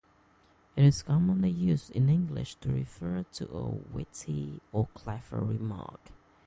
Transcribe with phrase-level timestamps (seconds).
[0.75, 5.99] It is commonly used in English to refer to a witty or clever remark.